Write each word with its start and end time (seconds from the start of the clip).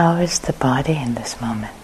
How 0.00 0.16
is 0.16 0.38
the 0.38 0.54
body 0.54 0.96
in 0.96 1.12
this 1.12 1.38
moment? 1.42 1.74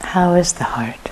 How 0.00 0.32
is 0.36 0.54
the 0.54 0.64
heart? 0.64 1.07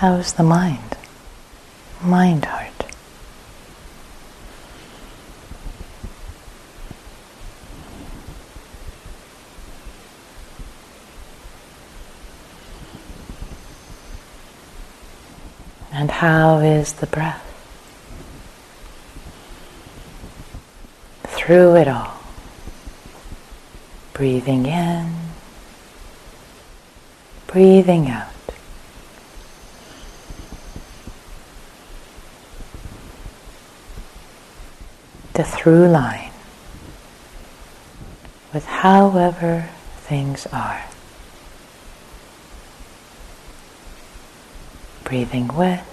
How's 0.00 0.32
the 0.32 0.42
mind? 0.42 0.96
Mind 2.00 2.46
heart. 2.46 2.72
And 15.92 16.10
how 16.10 16.60
is 16.60 16.94
the 16.94 17.06
breath? 17.06 17.44
Through 21.24 21.76
it 21.76 21.88
all. 21.88 22.22
Breathing 24.14 24.64
in, 24.64 25.14
breathing 27.46 28.08
out. 28.08 28.39
The 35.40 35.46
through 35.46 35.88
line 35.88 36.30
with 38.52 38.66
however 38.66 39.70
things 40.02 40.46
are. 40.52 40.84
Breathing 45.02 45.48
with. 45.48 45.89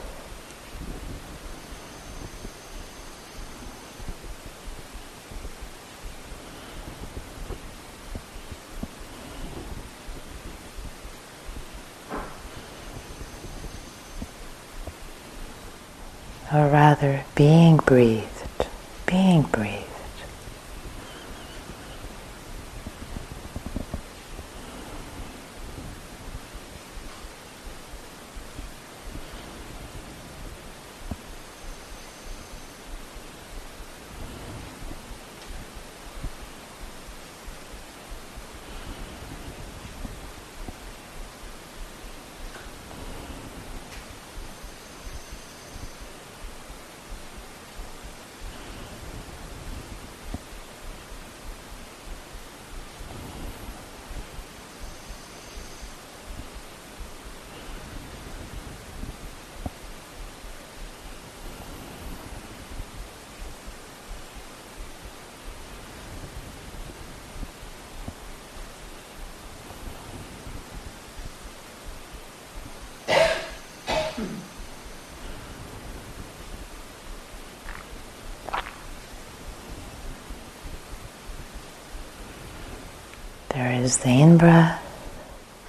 Is 83.88 83.98
the 84.00 84.10
in 84.10 84.38
breath, 84.38 84.84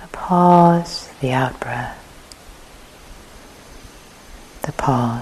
the 0.02 0.08
pause, 0.08 1.08
the 1.20 1.30
out 1.30 1.60
breath, 1.60 1.96
the 4.62 4.72
pause. 4.72 5.17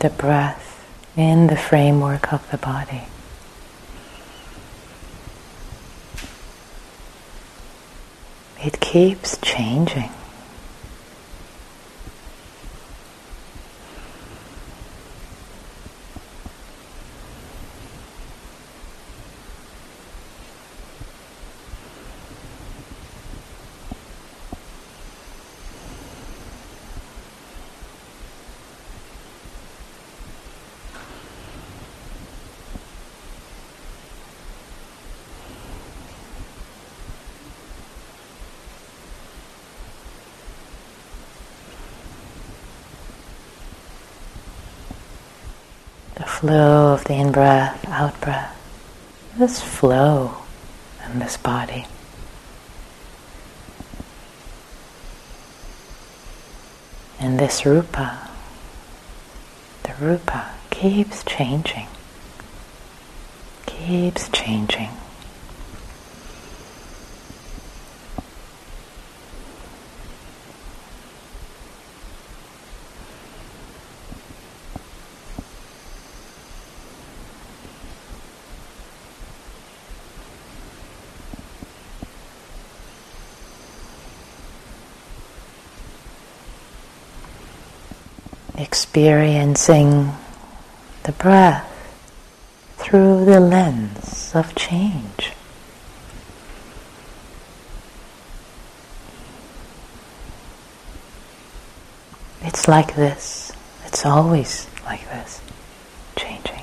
The 0.00 0.10
breath 0.10 0.84
in 1.16 1.46
the 1.46 1.56
framework 1.56 2.32
of 2.32 2.48
the 2.50 2.58
body. 2.58 3.04
It 8.62 8.80
keeps 8.80 9.38
changing. 9.38 10.10
Flow 46.46 46.92
of 46.92 47.02
the 47.04 47.14
in 47.14 47.32
breath, 47.32 47.84
out 47.88 48.20
breath. 48.20 48.54
This 49.36 49.60
flow 49.60 50.36
in 51.04 51.18
this 51.18 51.36
body. 51.36 51.86
And 57.18 57.36
this 57.40 57.66
rupa, 57.66 58.28
the 59.82 59.94
rupa 60.00 60.52
keeps 60.70 61.24
changing, 61.24 61.88
keeps 63.66 64.28
changing. 64.28 64.90
Experiencing 88.96 90.10
the 91.02 91.12
breath 91.12 91.70
through 92.78 93.26
the 93.26 93.38
lens 93.38 94.32
of 94.34 94.54
change. 94.54 95.32
It's 102.40 102.66
like 102.66 102.96
this. 102.96 103.52
It's 103.84 104.06
always 104.06 104.66
like 104.86 105.06
this, 105.10 105.42
changing. 106.16 106.62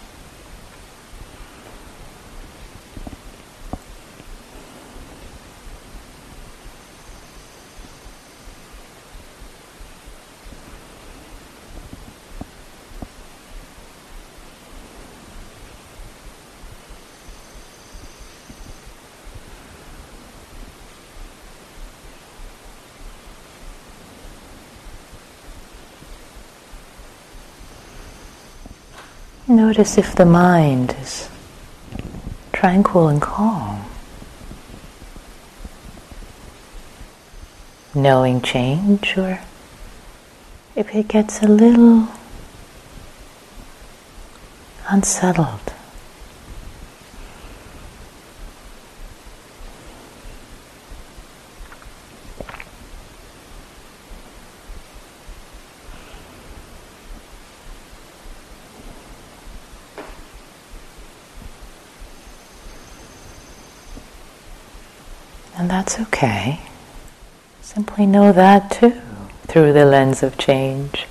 Notice 29.73 29.97
if 29.97 30.13
the 30.13 30.25
mind 30.25 30.95
is 31.01 31.27
tranquil 32.51 33.07
and 33.07 33.19
calm. 33.19 33.83
Knowing 37.95 38.39
change, 38.43 39.17
or 39.17 39.39
if 40.75 40.93
it 40.93 41.07
gets 41.07 41.41
a 41.41 41.47
little 41.47 42.07
unsettled. 44.89 45.59
And 65.55 65.69
that's 65.83 65.99
okay. 65.99 66.61
Simply 67.61 68.05
know 68.05 68.31
that 68.31 68.71
too, 68.71 69.01
through 69.47 69.73
the 69.73 69.83
lens 69.83 70.23
of 70.23 70.37
change. 70.37 71.07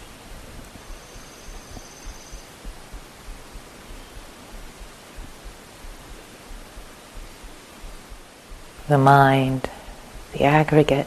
The 8.89 8.97
mind, 8.97 9.69
the 10.33 10.45
aggregate, 10.45 11.07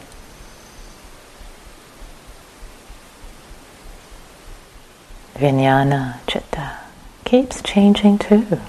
vijnana, 5.34 6.20
chitta, 6.28 6.78
keeps 7.24 7.64
changing 7.64 8.20
too. 8.20 8.60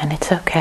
And 0.00 0.12
it's 0.12 0.32
okay. 0.32 0.59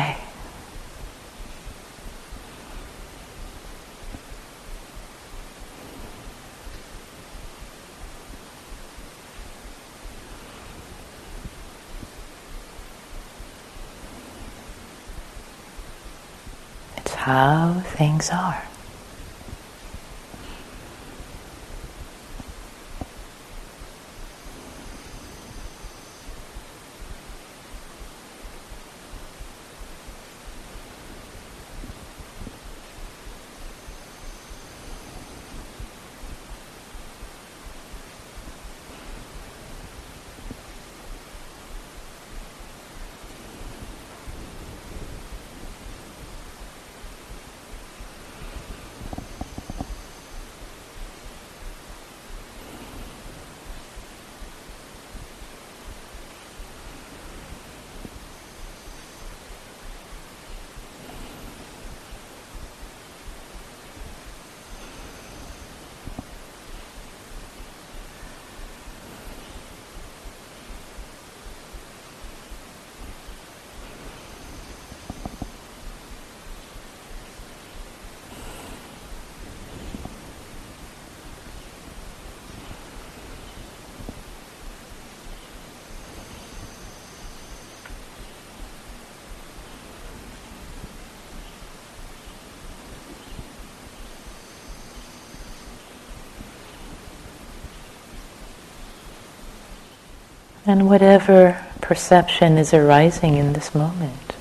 And 100.70 100.88
whatever 100.88 101.66
perception 101.82 102.58
is 102.60 102.74
arising 102.74 103.36
in 103.36 103.54
this 103.54 103.74
moment. 103.74 104.36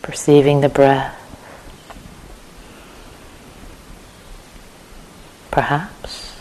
Perceiving 0.00 0.62
the 0.62 0.68
breath. 0.70 1.18
Perhaps. 5.50 6.34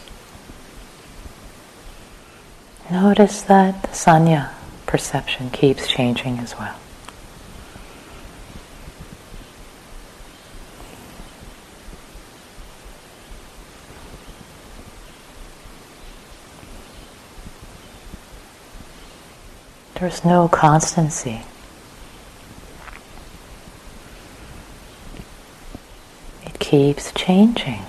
Notice 2.89 3.41
that 3.43 3.81
the 3.84 3.89
sanya 3.89 4.51
perception 4.86 5.50
keeps 5.50 5.88
changing 5.88 6.39
as 6.39 6.58
well. 6.58 6.80
There's 20.01 20.25
no 20.25 20.48
constancy. 20.48 21.43
It 26.43 26.58
keeps 26.58 27.12
changing. 27.13 27.84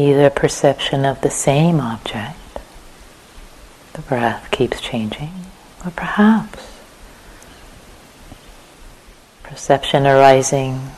Either 0.00 0.30
perception 0.30 1.04
of 1.04 1.20
the 1.20 1.30
same 1.30 1.78
object, 1.78 2.58
the 3.92 4.00
breath 4.02 4.50
keeps 4.50 4.80
changing, 4.80 5.32
Or 5.84 5.90
perhaps 5.90 6.66
perception 9.42 10.06
arising 10.06 10.90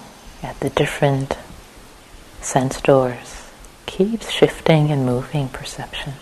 at 0.42 0.60
the 0.60 0.70
different 0.70 1.36
sense 2.40 2.80
doors 2.80 3.50
keeps 3.86 4.30
shifting 4.30 4.90
and 4.90 5.04
moving 5.06 5.48
perception. 5.48 6.12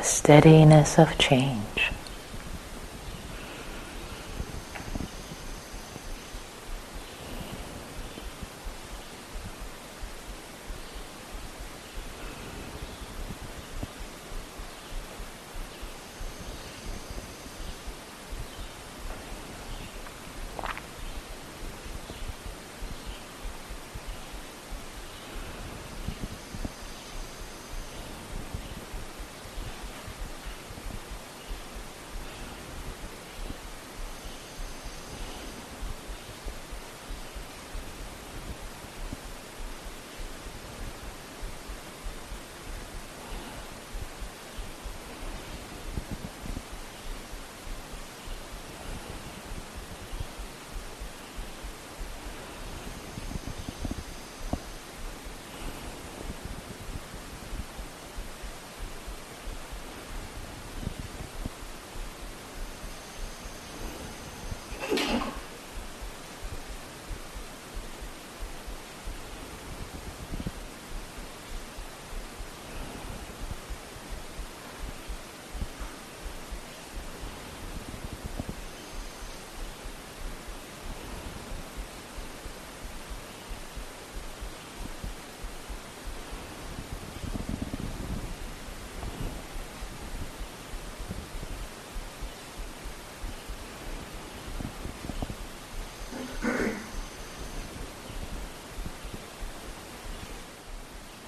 the 0.00 0.06
steadiness 0.30 0.96
of 0.96 1.18
change. 1.18 1.99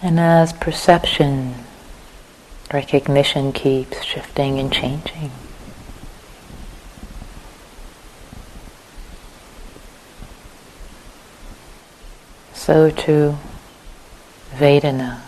And 0.04 0.18
as 0.18 0.52
perception, 0.52 1.54
recognition 2.72 3.52
keeps 3.52 4.02
shifting 4.02 4.58
and 4.58 4.72
changing, 4.72 5.30
so 12.52 12.90
too 12.90 13.36
Vedana, 14.56 15.20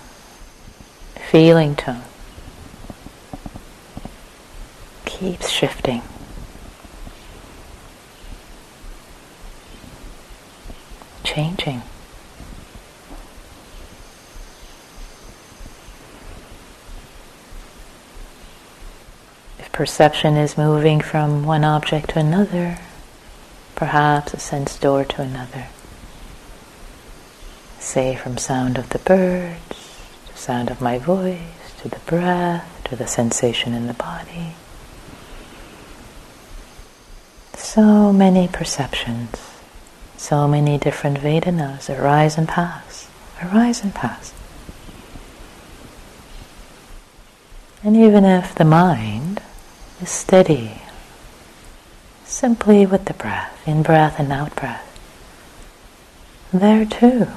feeling 1.31 1.77
tone, 1.77 2.03
keeps 5.05 5.49
shifting. 5.49 6.03
Changing. 11.23 11.83
Perception 19.75 20.37
is 20.37 20.57
moving 20.57 21.01
from 21.01 21.45
one 21.45 21.65
object 21.65 22.11
to 22.11 22.19
another, 22.21 22.79
perhaps 23.75 24.33
a 24.33 24.39
sense 24.39 24.79
door 24.79 25.05
to 25.05 25.21
another. 25.21 25.67
Say 27.81 28.15
from 28.15 28.39
sound 28.39 28.79
of 28.79 28.91
the 28.91 29.01
birds, 29.01 29.99
to 30.29 30.39
sound 30.39 30.71
of 30.71 30.81
my 30.81 30.97
voice, 30.99 31.75
to 31.83 31.89
the 31.89 31.99
breath, 32.07 32.65
to 32.85 32.95
the 32.95 33.09
sensation 33.09 33.75
in 33.75 33.89
the 33.89 33.95
body. 33.95 34.55
So 37.55 38.13
many 38.13 38.47
perceptions, 38.47 39.41
so 40.17 40.47
many 40.47 40.79
different 40.79 41.19
Vedanas 41.19 41.91
arise 41.91 42.39
and 42.39 42.47
pass, 42.47 43.09
arise 43.43 43.83
and 43.83 43.93
pass. 43.93 44.33
And 47.83 47.97
even 47.97 48.25
if 48.25 48.55
the 48.55 48.65
mind 48.65 49.24
is 50.01 50.11
steady, 50.11 50.83
simply 52.25 52.87
with 52.87 53.05
the 53.07 53.15
breath, 53.15 53.67
in 53.67 53.83
breath 53.83 54.19
and 54.19 54.33
out 54.33 54.55
breath. 54.57 54.91
There 56.53 56.85
too, 56.85 57.29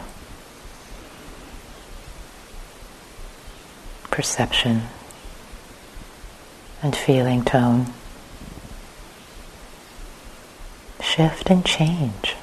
perception 4.11 4.83
and 6.81 6.95
feeling 6.95 7.43
tone 7.43 7.93
shift 11.17 11.49
and 11.49 11.65
change. 11.65 12.35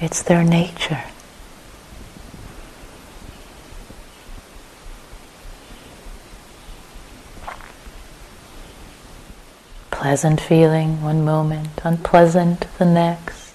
It's 0.00 0.22
their 0.22 0.44
nature. 0.44 1.02
Pleasant 10.00 10.40
feeling 10.40 11.02
one 11.02 11.22
moment, 11.22 11.68
unpleasant 11.84 12.66
the 12.78 12.86
next, 12.86 13.52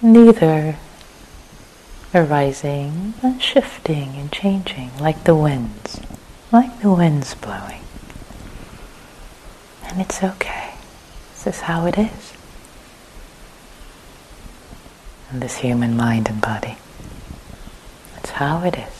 neither 0.00 0.76
arising 2.14 3.12
and 3.22 3.42
shifting 3.42 4.14
and 4.16 4.32
changing 4.32 4.90
like 4.98 5.24
the 5.24 5.34
winds, 5.34 6.00
like 6.50 6.80
the 6.80 6.90
winds 6.90 7.34
blowing. 7.34 7.82
And 9.84 10.00
it's 10.00 10.22
okay. 10.22 10.72
This 11.34 11.46
is 11.56 11.60
how 11.60 11.84
it 11.84 11.98
is. 11.98 12.32
In 15.30 15.40
this 15.40 15.58
human 15.58 15.94
mind 15.94 16.30
and 16.30 16.40
body. 16.40 16.78
That's 18.14 18.30
how 18.30 18.64
it 18.64 18.78
is. 18.78 18.97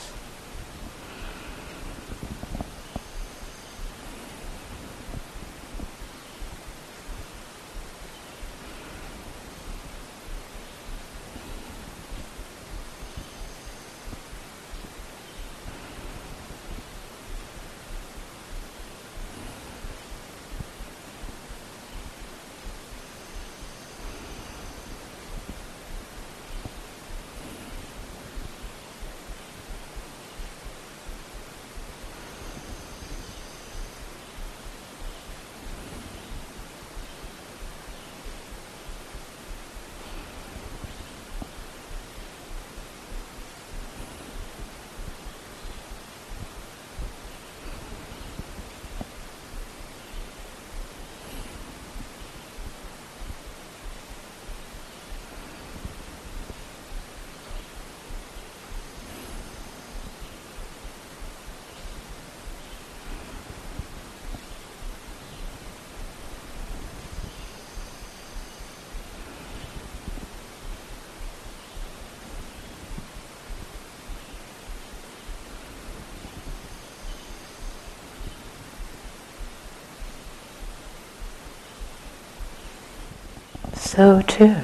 So 83.91 84.21
too, 84.21 84.55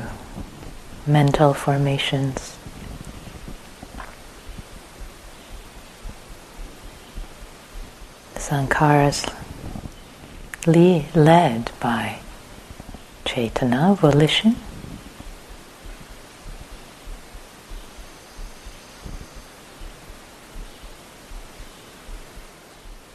mental 1.07 1.55
formations. 1.55 2.59
Sankharas 8.35 9.33
led 10.67 11.71
by 11.81 12.19
Cetana, 13.25 13.97
volition. 13.97 14.57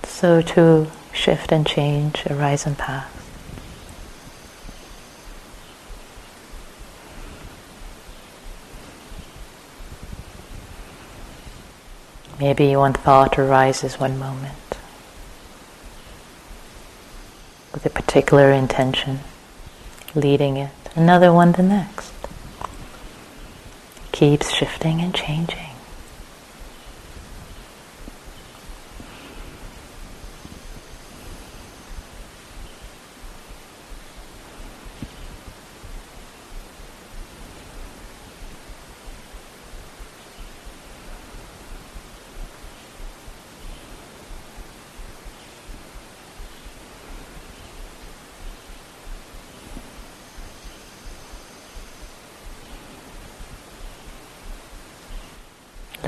So 0.06 0.41
too 0.41 0.88
shift 1.13 1.52
and 1.52 1.67
change, 1.67 2.26
arise 2.26 2.65
and 2.65 2.76
pass. 2.76 3.19
Maybe 12.39 12.73
one 12.75 12.93
thought 12.93 13.38
arises 13.38 13.99
one 13.99 14.17
moment 14.17 14.56
with 17.73 17.86
a 17.86 17.89
particular 17.89 18.52
intention, 18.52 19.19
leading 20.15 20.56
it, 20.58 20.71
another 20.95 21.34
one 21.34 21.52
the 21.52 21.63
next. 21.63 22.13
Keeps 24.13 24.52
shifting 24.52 25.02
and 25.02 25.13
changing. 25.13 25.69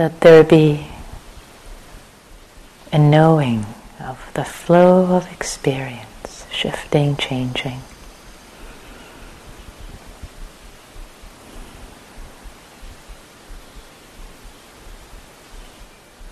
Let 0.01 0.21
there 0.21 0.43
be 0.43 0.87
a 2.91 2.97
knowing 2.97 3.67
of 3.99 4.31
the 4.33 4.43
flow 4.43 5.15
of 5.15 5.31
experience, 5.31 6.47
shifting, 6.51 7.15
changing. 7.17 7.81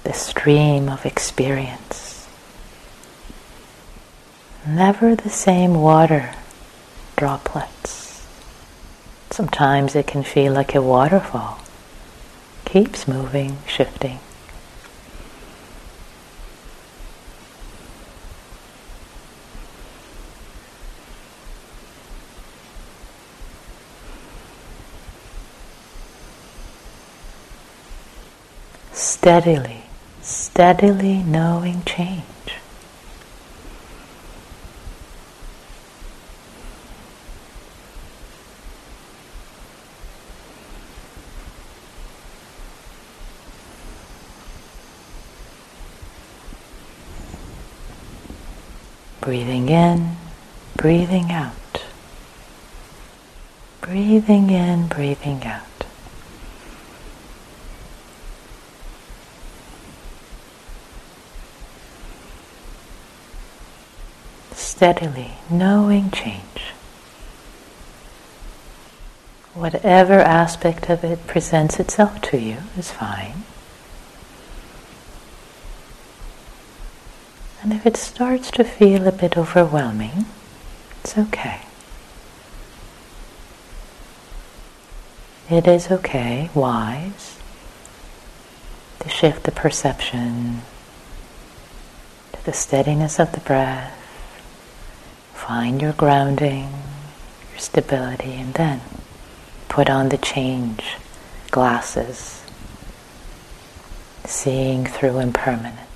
The 0.03 0.13
stream 0.13 0.89
of 0.89 1.05
experience. 1.05 2.27
Never 4.65 5.15
the 5.15 5.29
same 5.29 5.75
water 5.75 6.33
droplets. 7.15 8.25
Sometimes 9.29 9.95
it 9.95 10.07
can 10.07 10.23
feel 10.23 10.53
like 10.53 10.73
a 10.73 10.81
waterfall 10.81 11.59
keeps 12.69 13.07
moving, 13.07 13.57
shifting. 13.65 14.19
Steadily, 28.93 29.81
steadily 30.21 31.23
knowing 31.23 31.81
change. 31.85 32.21
Breathing 49.29 49.69
in, 49.69 50.15
breathing 50.75 51.31
out. 51.31 51.83
Breathing 53.79 54.49
in, 54.49 54.87
breathing 54.87 55.43
out. 55.43 55.85
Steadily, 64.51 65.33
knowing 65.47 66.09
change. 66.09 66.73
Whatever 69.53 70.21
aspect 70.21 70.89
of 70.89 71.03
it 71.03 71.27
presents 71.27 71.79
itself 71.79 72.19
to 72.23 72.39
you 72.39 72.57
is 72.75 72.89
fine. 72.91 73.43
And 77.61 77.73
if 77.73 77.85
it 77.85 77.97
starts 77.97 78.51
to 78.51 78.63
feel 78.63 79.05
a 79.07 79.11
bit 79.11 79.37
overwhelming, 79.37 80.25
it's 81.01 81.17
okay. 81.17 81.61
It 85.49 85.67
is 85.67 85.91
okay, 85.91 86.49
wise, 86.53 87.37
to 88.99 89.09
shift 89.09 89.43
the 89.43 89.51
perception 89.51 90.61
to 92.33 92.45
the 92.45 92.53
steadiness 92.53 93.19
of 93.19 93.33
the 93.33 93.39
breath. 93.41 93.95
Find 95.33 95.81
your 95.81 95.93
grounding, 95.93 96.69
your 97.51 97.59
stability, 97.59 98.35
and 98.35 98.53
then 98.53 98.81
put 99.67 99.89
on 99.89 100.09
the 100.09 100.17
change 100.17 100.95
glasses, 101.51 102.43
seeing 104.23 104.85
through 104.85 105.19
impermanence 105.19 105.88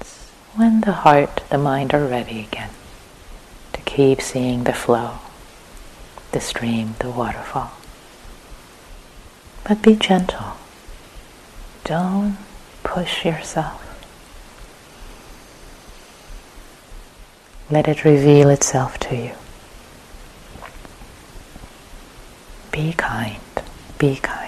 when 0.56 0.82
the 0.82 0.92
heart, 0.92 1.42
the 1.50 1.58
mind 1.58 1.94
are 1.94 2.06
ready 2.06 2.40
again 2.42 2.70
to 3.74 3.82
keep 3.82 4.22
seeing 4.22 4.64
the 4.64 4.74
flow, 4.74 5.18
the 6.32 6.40
stream, 6.40 6.96
the 7.00 7.10
waterfall. 7.10 7.72
But 9.64 9.82
be 9.82 9.96
gentle. 9.96 10.58
Don't 11.84 12.38
push 12.84 13.26
yourself. 13.26 13.80
Let 17.72 17.88
it 17.88 18.04
reveal 18.04 18.50
itself 18.50 19.00
to 19.00 19.16
you. 19.16 19.32
Be 22.72 22.94
kind. 22.94 23.40
Be 23.98 24.18
kind. 24.18 24.43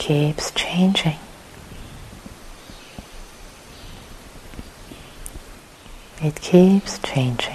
Keeps 0.00 0.50
changing. 0.52 1.18
It 6.22 6.40
keeps 6.40 6.98
changing. 7.00 7.49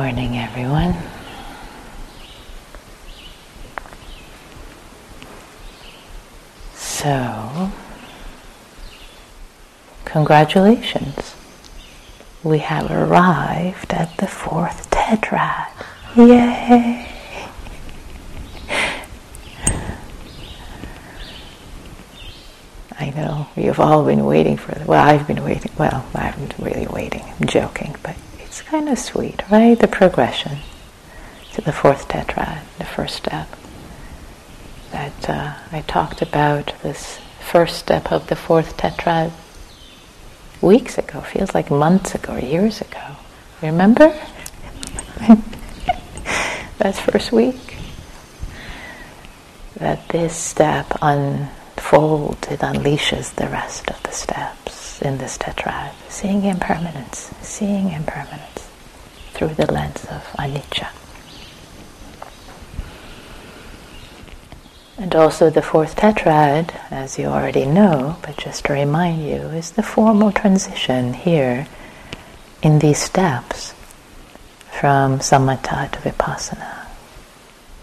Morning, 0.00 0.38
everyone. 0.38 0.94
So, 6.74 7.70
congratulations. 10.06 11.34
We 12.42 12.60
have 12.60 12.90
arrived 12.90 13.92
at 13.92 14.16
the 14.16 14.26
fourth 14.26 14.90
tetrad. 14.90 15.68
Yay! 16.16 17.06
I 22.98 23.10
know 23.10 23.48
you've 23.54 23.78
all 23.78 24.06
been 24.06 24.24
waiting 24.24 24.56
for 24.56 24.72
it. 24.72 24.86
Well, 24.86 25.06
I've 25.06 25.26
been 25.26 25.44
waiting. 25.44 25.70
Well, 25.76 26.06
I 26.14 26.20
haven't 26.20 26.54
really 26.58 26.86
waiting. 26.86 27.22
I'm 27.38 27.46
joking, 27.46 27.94
but 28.02 28.16
it's 28.60 28.68
kind 28.68 28.88
of 28.90 28.98
sweet, 28.98 29.42
right? 29.50 29.78
The 29.78 29.88
progression 29.88 30.58
to 31.54 31.62
the 31.62 31.72
fourth 31.72 32.08
tetrad, 32.08 32.60
the 32.76 32.84
first 32.84 33.16
step. 33.16 33.48
that 34.90 35.30
uh, 35.30 35.54
I 35.72 35.80
talked 35.82 36.20
about 36.20 36.74
this 36.82 37.20
first 37.40 37.78
step 37.78 38.12
of 38.12 38.26
the 38.26 38.36
fourth 38.36 38.76
tetrad 38.76 39.32
weeks 40.60 40.98
ago, 40.98 41.20
feels 41.22 41.54
like 41.54 41.70
months 41.70 42.14
ago, 42.14 42.36
years 42.36 42.82
ago. 42.82 43.16
Remember? 43.62 44.14
That's 46.78 46.98
first 46.98 47.32
week. 47.32 47.76
That 49.76 50.06
this 50.10 50.36
step 50.36 50.98
unfolds, 51.00 52.48
it 52.48 52.60
unleashes 52.60 53.34
the 53.36 53.48
rest 53.48 53.90
of 53.90 54.02
the 54.02 54.12
steps 54.12 54.59
in 55.02 55.18
this 55.18 55.38
tetrad. 55.38 55.92
Seeing 56.08 56.44
impermanence, 56.44 57.32
seeing 57.42 57.92
impermanence 57.92 58.68
through 59.32 59.54
the 59.54 59.70
lens 59.72 60.04
of 60.04 60.22
anicca. 60.38 60.88
And 64.98 65.14
also 65.14 65.48
the 65.48 65.62
fourth 65.62 65.96
tetrad, 65.96 66.74
as 66.90 67.18
you 67.18 67.26
already 67.26 67.64
know, 67.64 68.18
but 68.22 68.36
just 68.36 68.66
to 68.66 68.74
remind 68.74 69.24
you, 69.24 69.48
is 69.48 69.70
the 69.70 69.82
formal 69.82 70.30
transition 70.30 71.14
here 71.14 71.66
in 72.62 72.80
these 72.80 72.98
steps 72.98 73.72
from 74.70 75.20
samatha 75.20 75.90
to 75.92 75.98
vipassana. 76.00 76.86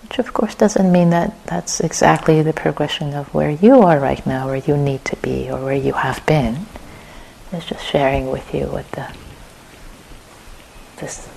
Which 0.03 0.19
of 0.19 0.31
course 0.31 0.53
doesn't 0.53 0.91
mean 0.91 1.09
that 1.09 1.33
that's 1.47 1.79
exactly 1.79 2.43
the 2.43 2.53
progression 2.53 3.13
of 3.13 3.33
where 3.33 3.49
you 3.49 3.81
are 3.81 3.99
right 3.99 4.25
now, 4.25 4.45
where 4.45 4.55
you 4.57 4.77
need 4.77 5.03
to 5.05 5.15
be, 5.17 5.49
or 5.49 5.63
where 5.63 5.75
you 5.75 5.93
have 5.93 6.23
been. 6.27 6.67
It's 7.51 7.65
just 7.65 7.85
sharing 7.85 8.29
with 8.29 8.53
you 8.53 8.67
what 8.67 8.91
the 8.91 9.07
this 10.97 11.29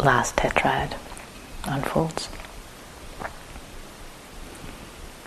last 0.00 0.36
tetrad 0.36 0.94
unfolds. 1.64 2.28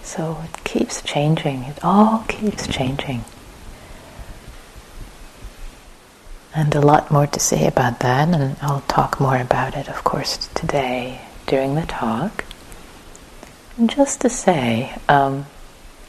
So 0.01 0.41
it 0.43 0.63
keeps 0.63 1.01
changing, 1.01 1.63
it 1.63 1.83
all 1.83 2.25
keeps 2.27 2.67
changing. 2.67 3.23
And 6.53 6.73
a 6.73 6.81
lot 6.81 7.11
more 7.11 7.27
to 7.27 7.39
say 7.39 7.67
about 7.67 7.99
that, 7.99 8.29
and 8.29 8.55
I'll 8.61 8.81
talk 8.87 9.19
more 9.19 9.37
about 9.37 9.75
it, 9.75 9.89
of 9.89 10.03
course, 10.03 10.47
today 10.53 11.21
during 11.47 11.75
the 11.75 11.85
talk. 11.85 12.45
And 13.77 13.89
just 13.89 14.21
to 14.21 14.29
say, 14.29 14.95
um, 15.09 15.47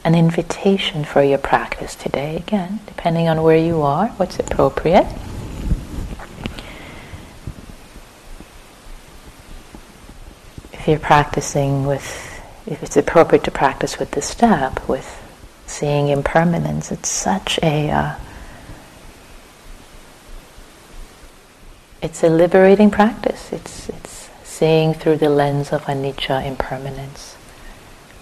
an 0.07 0.15
invitation 0.15 1.03
for 1.03 1.21
your 1.21 1.37
practice 1.37 1.93
today, 1.93 2.37
again, 2.37 2.79
depending 2.85 3.27
on 3.27 3.43
where 3.43 3.57
you 3.57 3.81
are, 3.81 4.07
what's 4.15 4.39
appropriate. 4.39 5.05
If 10.71 10.87
you're 10.87 10.97
practicing 10.97 11.85
with 11.85 12.23
if 12.65 12.81
it's 12.83 12.95
appropriate 12.95 13.43
to 13.43 13.51
practice 13.51 13.99
with 13.99 14.11
the 14.11 14.21
step, 14.21 14.87
with 14.87 15.21
seeing 15.65 16.07
impermanence, 16.07 16.89
it's 16.89 17.09
such 17.09 17.59
a 17.61 17.89
uh, 17.89 18.15
it's 22.01 22.23
a 22.23 22.29
liberating 22.29 22.89
practice. 22.91 23.51
It's 23.51 23.89
it's 23.89 24.29
seeing 24.45 24.93
through 24.93 25.17
the 25.17 25.29
lens 25.29 25.73
of 25.73 25.83
anicca 25.83 26.45
impermanence, 26.45 27.26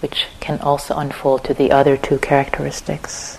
which 0.00 0.26
can 0.40 0.58
also 0.60 0.96
unfold 0.96 1.44
to 1.44 1.54
the 1.54 1.70
other 1.70 1.96
two 1.96 2.18
characteristics. 2.18 3.36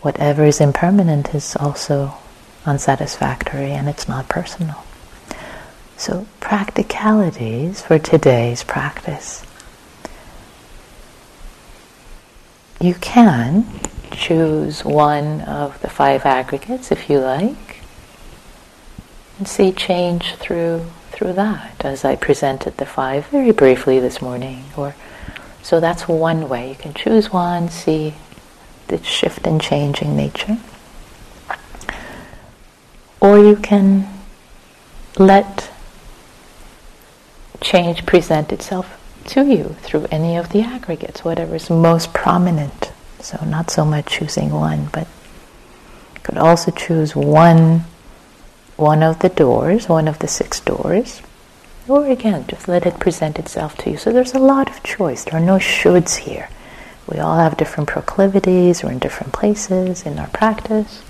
Whatever 0.00 0.44
is 0.44 0.60
impermanent 0.60 1.34
is 1.34 1.56
also 1.56 2.14
unsatisfactory 2.64 3.72
and 3.72 3.88
it's 3.88 4.08
not 4.08 4.28
personal. 4.28 4.84
So, 5.96 6.26
practicalities 6.38 7.82
for 7.82 7.98
today's 7.98 8.62
practice. 8.62 9.44
You 12.80 12.94
can 12.94 13.66
choose 14.12 14.84
one 14.84 15.40
of 15.42 15.80
the 15.80 15.90
five 15.90 16.24
aggregates 16.24 16.92
if 16.92 17.10
you 17.10 17.18
like 17.18 17.80
and 19.38 19.48
see 19.48 19.72
change 19.72 20.36
through 20.36 20.86
through 21.18 21.32
that 21.32 21.84
as 21.84 22.04
I 22.04 22.14
presented 22.14 22.76
the 22.76 22.86
five 22.86 23.26
very 23.26 23.50
briefly 23.50 23.98
this 23.98 24.22
morning 24.22 24.66
or 24.76 24.94
so 25.62 25.80
that's 25.80 26.06
one 26.06 26.48
way 26.48 26.68
you 26.68 26.76
can 26.76 26.94
choose 26.94 27.32
one 27.32 27.68
see 27.68 28.14
the 28.86 29.02
shift 29.02 29.44
and 29.44 29.60
changing 29.60 30.16
nature 30.16 30.58
or 33.20 33.36
you 33.38 33.56
can 33.56 34.08
let 35.18 35.72
change 37.60 38.06
present 38.06 38.52
itself 38.52 38.98
to 39.26 39.44
you 39.44 39.76
through 39.82 40.06
any 40.10 40.36
of 40.36 40.50
the 40.50 40.62
aggregates, 40.62 41.24
whatever 41.24 41.56
is 41.56 41.68
most 41.68 42.12
prominent. 42.14 42.92
So 43.20 43.44
not 43.44 43.70
so 43.70 43.84
much 43.84 44.06
choosing 44.06 44.50
one, 44.50 44.88
but 44.92 45.06
could 46.22 46.38
also 46.38 46.70
choose 46.70 47.14
one 47.16 47.84
one 48.78 49.02
of 49.02 49.18
the 49.18 49.28
doors, 49.28 49.88
one 49.88 50.08
of 50.08 50.20
the 50.20 50.28
six 50.28 50.60
doors. 50.60 51.20
Or 51.88 52.06
again, 52.06 52.46
just 52.46 52.68
let 52.68 52.86
it 52.86 53.00
present 53.00 53.38
itself 53.38 53.76
to 53.78 53.90
you. 53.90 53.96
So 53.96 54.12
there's 54.12 54.34
a 54.34 54.38
lot 54.38 54.70
of 54.70 54.82
choice. 54.82 55.24
There 55.24 55.34
are 55.34 55.44
no 55.44 55.56
shoulds 55.56 56.16
here. 56.16 56.48
We 57.08 57.18
all 57.18 57.38
have 57.38 57.56
different 57.56 57.88
proclivities, 57.88 58.82
we're 58.82 58.92
in 58.92 58.98
different 58.98 59.32
places 59.32 60.04
in 60.04 60.18
our 60.18 60.28
practice. 60.28 61.02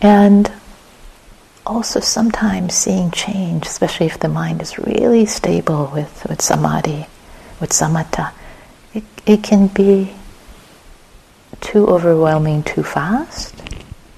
And 0.00 0.52
also 1.66 2.00
sometimes 2.00 2.74
seeing 2.74 3.10
change, 3.10 3.66
especially 3.66 4.06
if 4.06 4.20
the 4.20 4.28
mind 4.28 4.62
is 4.62 4.78
really 4.78 5.26
stable 5.26 5.90
with, 5.92 6.24
with 6.28 6.40
samadhi, 6.40 7.06
with 7.60 7.70
samatha, 7.70 8.32
it, 8.94 9.04
it 9.26 9.42
can 9.42 9.66
be 9.68 10.12
too 11.60 11.86
overwhelming 11.86 12.62
too 12.62 12.82
fast. 12.82 13.57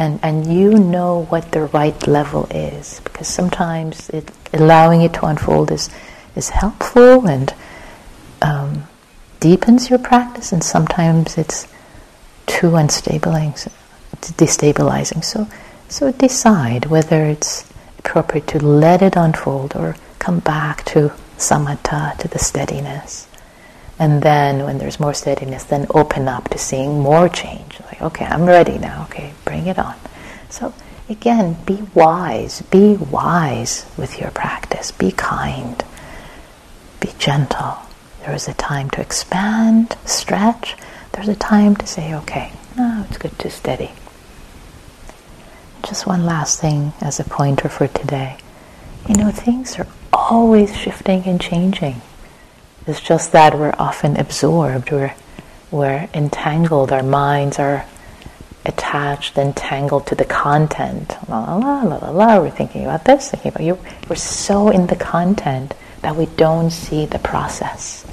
And, 0.01 0.19
and 0.23 0.47
you 0.47 0.79
know 0.79 1.27
what 1.29 1.53
the 1.53 1.67
right 1.67 2.07
level 2.07 2.47
is 2.51 3.01
because 3.05 3.29
sometimes 3.29 4.09
it, 4.09 4.31
allowing 4.55 5.03
it 5.03 5.13
to 5.15 5.27
unfold 5.27 5.71
is, 5.71 5.91
is 6.35 6.49
helpful 6.49 7.29
and 7.29 7.55
um, 8.41 8.85
deepens 9.41 9.91
your 9.91 9.99
practice, 9.99 10.53
and 10.53 10.65
sometimes 10.65 11.37
it's 11.37 11.67
too 12.47 12.71
unstabilizing, 12.71 13.73
destabilizing. 14.41 15.23
So 15.23 15.47
so 15.91 16.13
decide 16.13 16.87
whether 16.87 17.25
it's 17.27 17.69
appropriate 17.99 18.47
to 18.47 18.65
let 18.65 19.03
it 19.03 19.17
unfold 19.17 19.75
or 19.75 19.97
come 20.21 20.39
back 20.39 20.85
to 20.85 21.13
samatha, 21.37 22.17
to 22.19 22.29
the 22.29 22.39
steadiness. 22.39 23.27
And 23.99 24.23
then 24.23 24.65
when 24.65 24.79
there's 24.79 25.01
more 25.01 25.13
steadiness, 25.13 25.65
then 25.65 25.87
open 25.91 26.29
up 26.29 26.49
to 26.51 26.59
seeing 26.59 27.01
more 27.01 27.29
change. 27.29 27.70
Okay, 28.01 28.25
I'm 28.25 28.47
ready 28.47 28.79
now. 28.79 29.05
Okay, 29.11 29.33
bring 29.45 29.67
it 29.67 29.79
on. 29.79 29.95
So 30.49 30.73
again, 31.09 31.57
be 31.67 31.83
wise. 31.95 32.63
Be 32.63 32.97
wise 32.97 33.87
with 33.97 34.19
your 34.21 34.31
practice. 34.31 34.91
Be 34.91 35.13
kind. 35.13 35.85
Be 37.01 37.11
gentle. 37.19 37.79
There 38.25 38.35
is 38.35 38.49
a 38.49 38.55
time 38.55 38.91
to 38.91 39.01
expand, 39.01 39.97
stretch. 40.05 40.77
There's 41.13 41.29
a 41.29 41.37
time 41.37 41.77
to 41.77 41.87
say, 41.87 42.15
okay, 42.15 42.53
now 42.77 43.05
it's 43.09 43.19
good 43.19 43.39
to 43.41 43.51
steady. 43.51 43.93
Just 45.83 46.07
one 46.07 46.25
last 46.27 46.61
thing 46.61 46.93
as 47.01 47.19
a 47.19 47.25
pointer 47.25 47.69
for 47.69 47.89
today. 47.89 48.37
You 49.09 49.17
know, 49.17 49.31
things 49.31 49.79
are 49.79 49.87
always 50.13 50.77
shifting 50.77 51.25
and 51.25 51.41
changing. 51.41 52.03
It's 52.87 53.01
just 53.01 53.33
that 53.33 53.59
we're 53.59 53.75
often 53.79 54.17
absorbed, 54.17 54.91
we're, 54.93 55.15
we're 55.71 56.09
entangled, 56.15 56.93
our 56.93 57.03
minds 57.03 57.59
are 57.59 57.87
attached, 58.65 59.39
entangled 59.39 60.07
to 60.09 60.15
the 60.15 60.25
content. 60.25 61.17
La 61.29 61.41
la 61.41 61.57
la 61.57 61.83
la 61.83 61.97
la 61.97 62.11
la, 62.11 62.41
we're 62.41 62.51
thinking 62.51 62.85
about 62.85 63.05
this, 63.05 63.31
thinking 63.31 63.51
about 63.51 63.65
you. 63.65 63.79
We're 64.09 64.17
so 64.17 64.71
in 64.71 64.87
the 64.87 64.97
content 64.97 65.75
that 66.03 66.17
we 66.17 66.27
don't 66.27 66.71
see 66.71 67.07
the 67.07 67.19
process. 67.19 68.07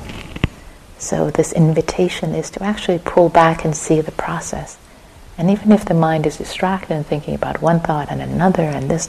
So, 0.99 1.29
this 1.29 1.53
invitation 1.53 2.33
is 2.33 2.49
to 2.51 2.63
actually 2.63 2.99
pull 2.99 3.29
back 3.29 3.63
and 3.63 3.75
see 3.75 4.01
the 4.01 4.11
process. 4.11 4.77
And 5.37 5.51
even 5.51 5.71
if 5.71 5.85
the 5.85 5.93
mind 5.93 6.25
is 6.25 6.37
distracted 6.37 6.91
and 6.91 7.05
thinking 7.05 7.35
about 7.35 7.61
one 7.61 7.79
thought 7.79 8.11
and 8.11 8.21
another 8.21 8.63
and 8.63 8.89
this 8.89 9.07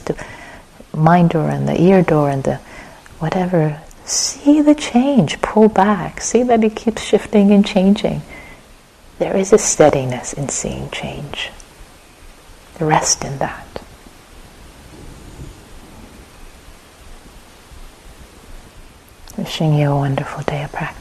mind 0.93 1.31
door 1.31 1.49
and 1.49 1.67
the 1.67 1.81
ear 1.81 2.03
door 2.03 2.29
and 2.29 2.43
the 2.43 2.57
whatever, 3.17 3.81
see 4.05 4.61
the 4.61 4.75
change, 4.75 5.41
pull 5.41 5.67
back, 5.67 6.21
see 6.21 6.43
that 6.43 6.63
it 6.63 6.75
keeps 6.75 7.03
shifting 7.03 7.51
and 7.51 7.65
changing. 7.65 8.21
There 9.19 9.35
is 9.35 9.51
a 9.51 9.57
steadiness 9.57 10.31
in 10.31 10.47
seeing 10.47 10.89
change. 10.91 11.51
Rest 12.79 13.25
in 13.25 13.37
that. 13.39 13.67
Wishing 19.37 19.73
you 19.73 19.91
a 19.91 19.95
wonderful 19.95 20.43
day 20.43 20.63
of 20.63 20.71
practice. 20.71 20.98